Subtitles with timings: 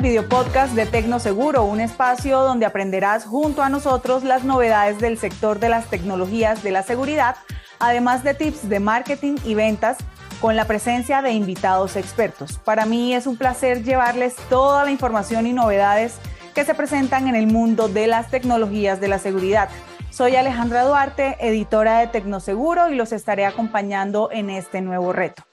[0.00, 5.68] videopodcast de Tecnoseguro, un espacio donde aprenderás junto a nosotros las novedades del sector de
[5.68, 7.36] las tecnologías de la seguridad,
[7.78, 9.98] además de tips de marketing y ventas
[10.40, 12.58] con la presencia de invitados expertos.
[12.58, 16.16] Para mí es un placer llevarles toda la información y novedades
[16.52, 19.68] que se presentan en el mundo de las tecnologías de la seguridad.
[20.10, 25.44] Soy Alejandra Duarte, editora de Tecnoseguro y los estaré acompañando en este nuevo reto.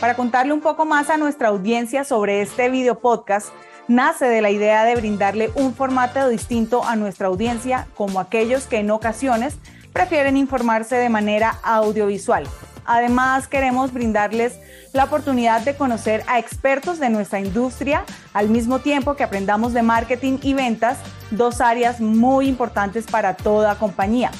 [0.00, 3.48] Para contarle un poco más a nuestra audiencia sobre este video podcast,
[3.88, 8.78] nace de la idea de brindarle un formato distinto a nuestra audiencia, como aquellos que
[8.78, 9.56] en ocasiones
[9.92, 12.46] prefieren informarse de manera audiovisual.
[12.84, 14.60] Además, queremos brindarles
[14.92, 19.82] la oportunidad de conocer a expertos de nuestra industria al mismo tiempo que aprendamos de
[19.82, 20.98] marketing y ventas,
[21.32, 24.30] dos áreas muy importantes para toda compañía.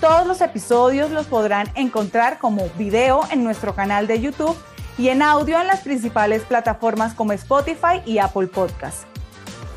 [0.00, 4.56] Todos los episodios los podrán encontrar como video en nuestro canal de YouTube
[4.98, 9.06] y en audio en las principales plataformas como Spotify y Apple Podcasts.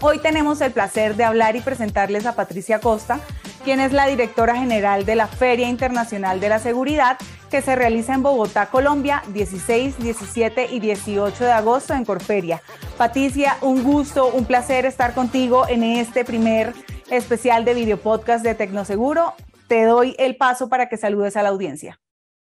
[0.01, 3.19] Hoy tenemos el placer de hablar y presentarles a Patricia Costa,
[3.63, 7.17] quien es la directora general de la Feria Internacional de la Seguridad
[7.49, 12.61] que se realiza en Bogotá, Colombia, 16, 17 y 18 de agosto en Corferia.
[12.97, 16.73] Patricia, un gusto, un placer estar contigo en este primer
[17.09, 19.33] especial de video podcast de Tecnoseguro.
[19.67, 21.99] Te doy el paso para que saludes a la audiencia.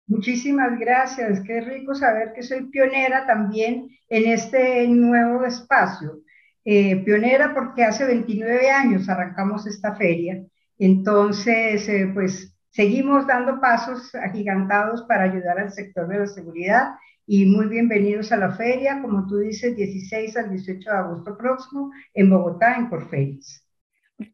[0.07, 1.41] Muchísimas gracias.
[1.41, 6.23] Qué rico saber que soy pionera también en este nuevo espacio.
[6.65, 10.45] Eh, pionera porque hace 29 años arrancamos esta feria.
[10.79, 16.95] Entonces, eh, pues seguimos dando pasos agigantados para ayudar al sector de la seguridad
[17.27, 21.91] y muy bienvenidos a la feria, como tú dices, 16 al 18 de agosto próximo
[22.15, 23.66] en Bogotá, en Corferias.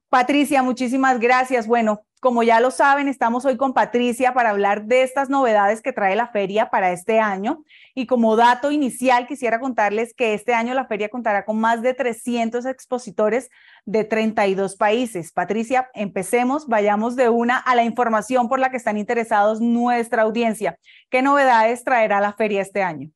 [0.09, 1.67] Patricia, muchísimas gracias.
[1.67, 5.93] Bueno, como ya lo saben, estamos hoy con Patricia para hablar de estas novedades que
[5.93, 7.65] trae la feria para este año.
[7.95, 11.95] Y como dato inicial, quisiera contarles que este año la feria contará con más de
[11.95, 13.51] 300 expositores
[13.85, 15.33] de 32 países.
[15.33, 20.79] Patricia, empecemos, vayamos de una a la información por la que están interesados nuestra audiencia.
[21.11, 23.11] ¿Qué novedades traerá la feria este año?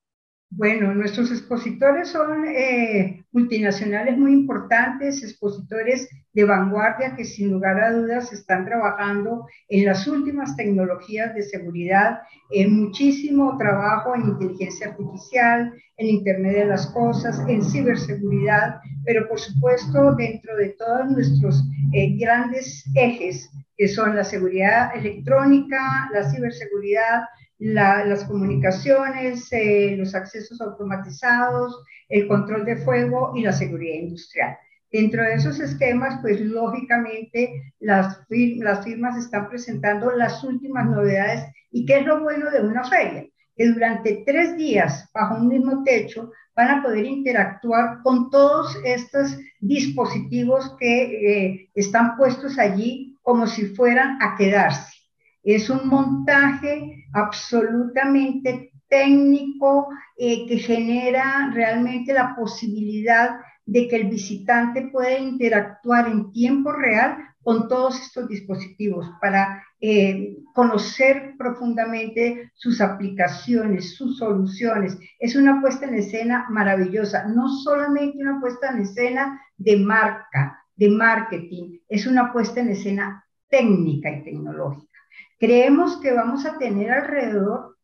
[0.51, 7.93] Bueno, nuestros expositores son eh, multinacionales muy importantes, expositores de vanguardia que sin lugar a
[7.93, 12.21] dudas están trabajando en las últimas tecnologías de seguridad,
[12.51, 19.41] en muchísimo trabajo en inteligencia artificial, en Internet de las Cosas, en ciberseguridad, pero por
[19.41, 27.25] supuesto dentro de todos nuestros eh, grandes ejes que son la seguridad electrónica, la ciberseguridad,
[27.59, 34.57] las comunicaciones, eh, los accesos automatizados, el control de fuego y la seguridad industrial.
[34.93, 41.85] Dentro de esos esquemas, pues lógicamente las, las firmas están presentando las últimas novedades y
[41.85, 46.31] qué es lo bueno de una feria, que durante tres días bajo un mismo techo
[46.55, 53.67] van a poder interactuar con todos estos dispositivos que eh, están puestos allí como si
[53.67, 54.97] fueran a quedarse.
[55.47, 59.87] Es un montaje absolutamente técnico
[60.19, 67.19] eh, que genera realmente la posibilidad de que el visitante pueda interactuar en tiempo real
[67.45, 74.99] con todos estos dispositivos para eh, conocer profundamente sus aplicaciones, sus soluciones.
[75.21, 80.91] Es una puesta en escena maravillosa, no solamente una puesta en escena de marca, de
[80.91, 84.96] marketing, es una puesta en escena técnica y tecnológica.
[85.39, 87.77] Creemos que vamos a tener alrededor,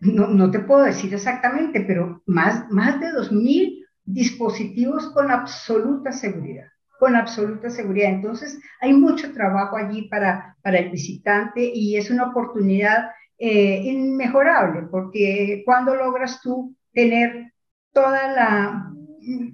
[0.00, 6.66] no, no te puedo decir exactamente, pero más, más de 2.000 dispositivos con absoluta seguridad
[7.00, 8.10] con absoluta seguridad.
[8.10, 14.82] Entonces, hay mucho trabajo allí para, para el visitante y es una oportunidad eh, inmejorable,
[14.90, 17.54] porque cuando logras tú tener
[17.92, 18.92] toda la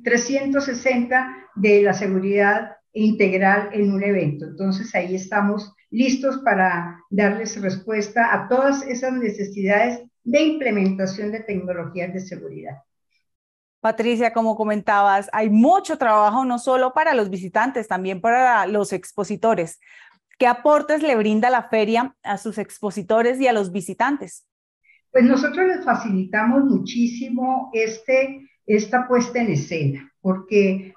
[0.02, 4.46] 360 de la seguridad integral en un evento.
[4.46, 12.12] Entonces, ahí estamos listos para darles respuesta a todas esas necesidades de implementación de tecnologías
[12.12, 12.78] de seguridad.
[13.81, 19.78] Patricia, como comentabas, hay mucho trabajo no solo para los visitantes, también para los expositores.
[20.38, 24.46] ¿Qué aportes le brinda la feria a sus expositores y a los visitantes?
[25.12, 30.92] Pues nosotros les facilitamos muchísimo este, esta puesta en escena, porque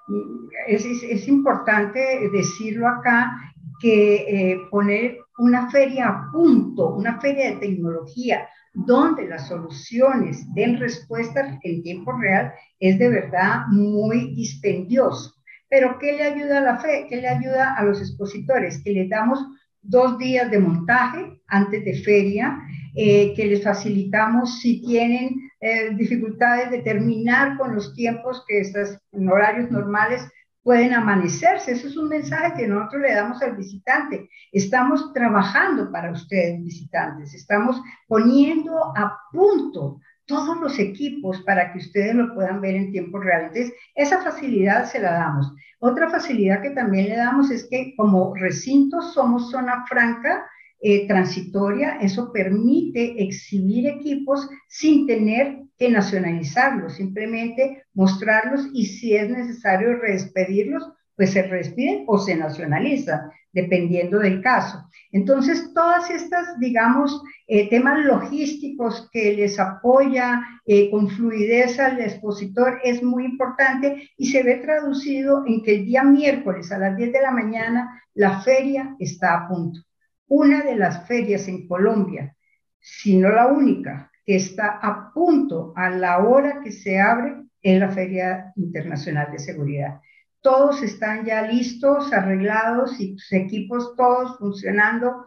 [0.67, 3.31] es, es importante decirlo acá,
[3.79, 4.15] que
[4.51, 11.59] eh, poner una feria a punto, una feria de tecnología, donde las soluciones den respuesta
[11.63, 15.33] en tiempo real, es de verdad muy dispendioso.
[15.69, 17.05] Pero ¿qué le ayuda a la fe?
[17.09, 18.81] ¿Qué le ayuda a los expositores?
[18.83, 19.39] Que les damos
[19.81, 22.59] dos días de montaje antes de feria,
[22.95, 28.99] eh, que les facilitamos si tienen eh, dificultades de terminar con los tiempos que estás
[29.11, 30.27] en horarios normales
[30.63, 31.71] pueden amanecerse.
[31.71, 34.29] Eso es un mensaje que nosotros le damos al visitante.
[34.51, 37.33] Estamos trabajando para ustedes, visitantes.
[37.33, 39.99] Estamos poniendo a punto
[40.29, 43.47] todos los equipos para que ustedes lo puedan ver en tiempo real.
[43.47, 45.51] Entonces, esa facilidad se la damos.
[45.79, 50.45] Otra facilidad que también le damos es que como recinto somos zona franca,
[50.81, 59.29] eh, transitoria, eso permite exhibir equipos sin tener que nacionalizarlos, simplemente mostrarlos y si es
[59.29, 60.87] necesario despedirlos,
[61.19, 64.89] pues se despiden o se nacionalizan, dependiendo del caso.
[65.11, 72.79] Entonces, todas estas, digamos, eh, temas logísticos que les apoya eh, con fluidez al expositor
[72.85, 77.11] es muy importante y se ve traducido en que el día miércoles a las 10
[77.11, 79.81] de la mañana la feria está a punto
[80.29, 82.35] una de las ferias en Colombia,
[82.79, 87.79] si no la única, que está a punto a la hora que se abre en
[87.79, 89.99] la Feria Internacional de Seguridad.
[90.41, 95.25] Todos están ya listos, arreglados y sus equipos todos funcionando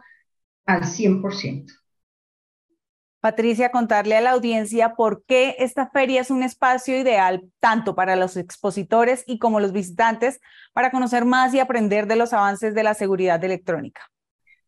[0.65, 1.71] al 100%.
[3.19, 8.17] Patricia, contarle a la audiencia por qué esta feria es un espacio ideal tanto para
[8.17, 10.41] los expositores y como los visitantes
[10.73, 14.01] para conocer más y aprender de los avances de la seguridad electrónica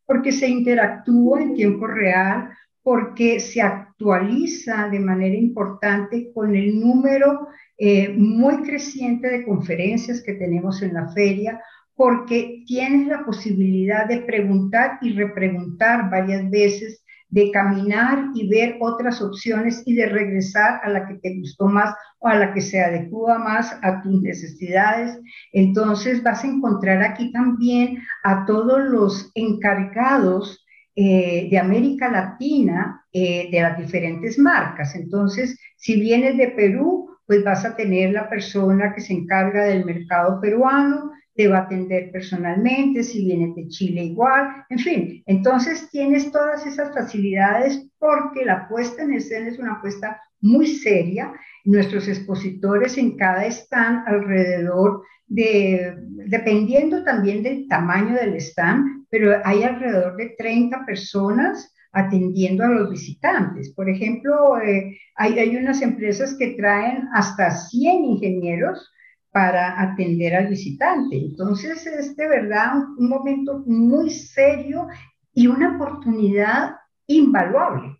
[0.05, 2.49] porque se interactúa en tiempo real,
[2.85, 7.47] porque se actualiza de manera importante con el número
[7.79, 11.59] eh, muy creciente de conferencias que tenemos en la feria,
[11.95, 19.19] porque tienes la posibilidad de preguntar y repreguntar varias veces de caminar y ver otras
[19.19, 22.83] opciones y de regresar a la que te gustó más o a la que se
[22.83, 25.17] adecua más a tus necesidades.
[25.53, 30.64] Entonces vas a encontrar aquí también a todos los encargados
[30.95, 34.95] eh, de América Latina eh, de las diferentes marcas.
[34.95, 39.83] Entonces, si vienes de Perú, pues vas a tener la persona que se encarga del
[39.83, 45.23] mercado peruano, te va a atender personalmente, si vienes de Chile igual, en fin.
[45.25, 51.33] Entonces tienes todas esas facilidades porque la puesta en escena es una puesta muy seria.
[51.65, 55.95] Nuestros expositores en cada stand alrededor de,
[56.27, 62.91] dependiendo también del tamaño del stand, pero hay alrededor de 30 personas atendiendo a los
[62.91, 63.73] visitantes.
[63.73, 68.91] Por ejemplo, eh, hay, unas empresas que traen hasta 100 ingenieros
[69.31, 71.17] para atender al visitante.
[71.17, 74.87] Entonces es de verdad un, momento muy serio
[75.33, 76.75] y una oportunidad
[77.07, 77.97] invaluable.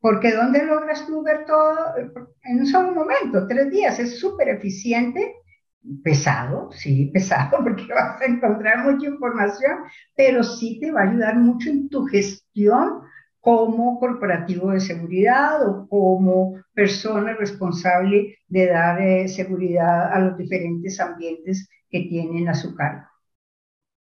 [0.00, 1.76] Porque ¿dónde logras tú ver todo
[2.42, 3.46] en un solo momento?
[3.46, 3.98] Tres días.
[4.00, 5.36] Es súper eficiente,
[6.02, 9.78] pesado, sí, pesado, porque vas a encontrar mucha información,
[10.16, 13.02] pero sí te va a ayudar mucho en tu gestión
[13.40, 20.98] como corporativo de seguridad o como persona responsable de dar eh, seguridad a los diferentes
[20.98, 23.06] ambientes que tienen a su cargo.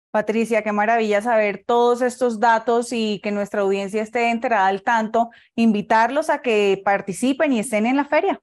[0.10, 5.30] Patricia, qué maravilla saber todos estos datos y que nuestra audiencia esté enterada al tanto.
[5.54, 8.42] Invitarlos a que participen y estén en la feria.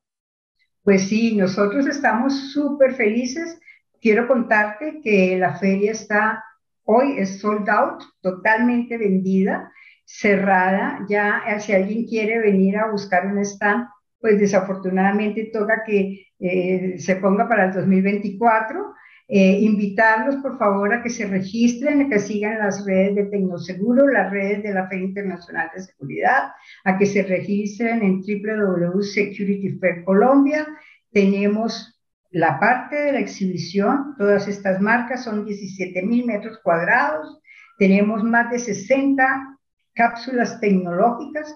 [0.84, 3.58] Pues sí, nosotros estamos súper felices.
[4.02, 6.44] Quiero contarte que la feria está
[6.84, 9.72] hoy es sold out, totalmente vendida
[10.04, 13.88] cerrada, ya eh, si alguien quiere venir a buscar un stand,
[14.20, 18.94] pues desafortunadamente toca que eh, se ponga para el 2024.
[19.26, 24.06] Eh, invitarlos por favor a que se registren, a que sigan las redes de Tecnoseguro,
[24.06, 26.52] las redes de la Feria Internacional de Seguridad,
[26.84, 30.66] a que se registren en www Security Fair Colombia.
[31.10, 32.02] Tenemos
[32.32, 37.40] la parte de la exhibición, todas estas marcas son 17 mil metros cuadrados,
[37.78, 39.58] tenemos más de 60
[39.94, 41.54] cápsulas tecnológicas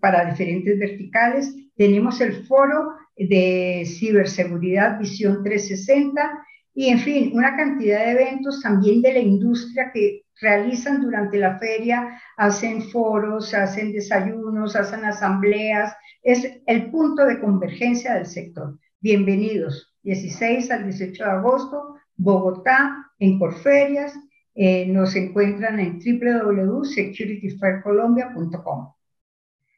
[0.00, 1.54] para diferentes verticales.
[1.76, 6.46] Tenemos el foro de ciberseguridad Visión 360
[6.78, 11.58] y, en fin, una cantidad de eventos también de la industria que realizan durante la
[11.58, 15.96] feria, hacen foros, hacen desayunos, hacen asambleas.
[16.22, 18.78] Es el punto de convergencia del sector.
[19.00, 19.94] Bienvenidos.
[20.02, 24.14] 16 al 18 de agosto, Bogotá, en Corferias,
[24.54, 28.95] eh, nos encuentran en www.securityfaircolombia.com.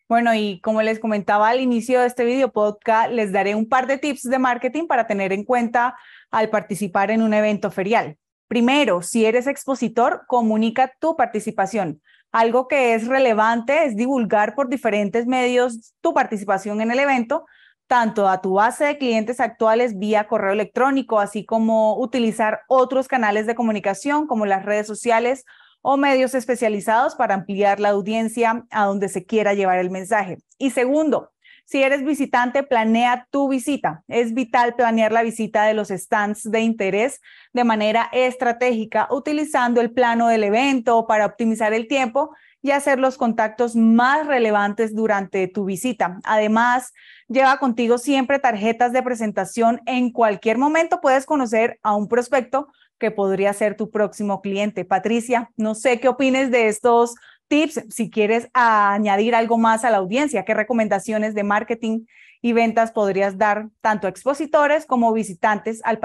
[0.09, 3.87] Bueno, y como les comentaba al inicio de este video podcast, les daré un par
[3.87, 5.97] de tips de marketing para tener en cuenta
[6.31, 8.17] al participar en un evento ferial.
[8.49, 12.01] Primero, si eres expositor, comunica tu participación.
[12.33, 17.45] Algo que es relevante es divulgar por diferentes medios tu participación en el evento
[17.87, 23.47] tanto a tu base de clientes actuales vía correo electrónico, así como utilizar otros canales
[23.47, 25.45] de comunicación como las redes sociales
[25.83, 30.39] o medios especializados para ampliar la audiencia a donde se quiera llevar el mensaje.
[30.59, 31.33] Y segundo,
[31.71, 34.03] Si eres visitante, planea tu visita.
[34.09, 37.21] Es vital planear la visita de los stands de interés
[37.53, 42.31] de manera estratégica, utilizando el plano del evento para optimizar el tiempo
[42.63, 46.21] y hacer los contactos más relevantes durante tu visita.
[46.25, 46.95] Además,
[47.29, 49.83] lleva contigo siempre tarjetas de presentación.
[49.85, 54.85] En cualquier momento puedes conocer a un prospecto que podría ser tu próximo cliente.
[54.85, 57.15] Patricia, no sé qué opines de estos
[57.49, 62.05] tips, si quieres añadir algo más a la audiencia, qué recomendaciones de marketing
[62.41, 65.99] y ventas podrías dar tanto a expositores como visitantes al,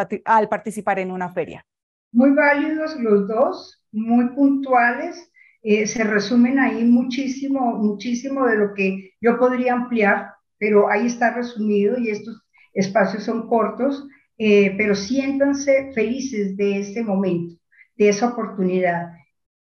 [0.50, 1.66] participar en una feria.
[2.12, 5.30] Muy válidos los dos, muy puntuales
[5.62, 11.34] eh, se resumen ahí muchísimo, muchísimo de lo que yo podría ampliar, pero ahí está
[11.34, 14.06] resumido y estos espacios son cortos,
[14.38, 17.56] eh, pero siéntanse felices de este momento,
[17.96, 19.14] de esa oportunidad.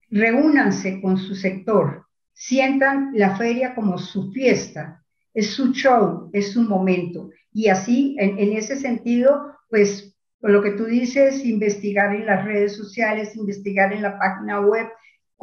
[0.10, 6.62] Reúnanse con su sector, sientan la feria como su fiesta, es su show, es su
[6.62, 7.32] momento.
[7.52, 13.36] Y así, en, ese sentido, pues, lo que tú dices, investigar en las redes sociales,
[13.36, 14.88] investigar en la página web,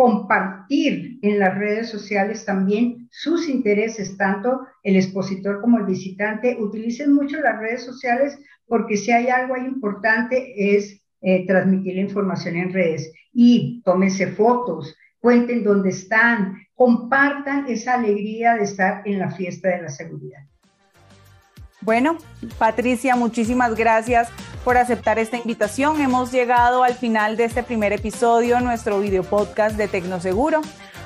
[0.00, 6.56] compartir en las redes sociales también sus intereses, tanto el expositor como el visitante.
[6.58, 12.56] Utilicen mucho las redes sociales porque si hay algo importante es eh, transmitir la información
[12.56, 19.30] en redes y tómense fotos, cuenten dónde están, compartan esa alegría de estar en la
[19.30, 20.40] fiesta de la seguridad.
[21.82, 22.16] Bueno,
[22.58, 24.30] Patricia, muchísimas gracias
[24.64, 26.00] por aceptar esta invitación.
[26.00, 30.60] Hemos llegado al final de este primer episodio, nuestro video podcast de Tecnoseguro.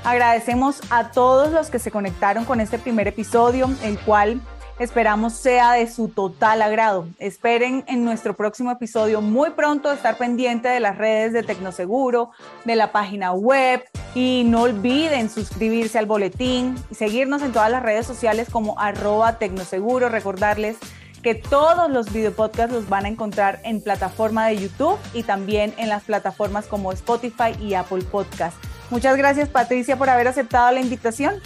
[0.04, 4.40] Agradecemos a todos los que se conectaron con este primer episodio, el cual
[4.78, 7.06] Esperamos sea de su total agrado.
[7.20, 12.30] Esperen en nuestro próximo episodio muy pronto estar pendiente de las redes de Tecnoseguro,
[12.64, 13.84] de la página web
[14.16, 19.38] y no olviden suscribirse al boletín y seguirnos en todas las redes sociales como arroba
[19.38, 20.08] Tecnoseguro.
[20.08, 20.76] Recordarles
[21.24, 25.88] que todos los videopodcasts los van a encontrar en plataforma de YouTube y también en
[25.88, 28.56] las plataformas como Spotify y Apple Podcast.
[28.90, 31.36] Muchas gracias Patricia por haber aceptado la invitación.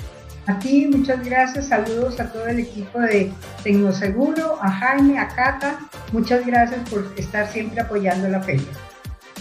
[0.48, 1.68] A ti, muchas gracias.
[1.68, 3.30] Saludos a todo el equipo de
[3.62, 5.78] Tecnoseguro, a Jaime, a Cata.
[6.10, 8.66] Muchas gracias por estar siempre apoyando la feria.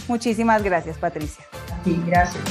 [0.06, 1.44] Muchísimas gracias, Patricia.
[1.72, 2.44] A ti, gracias.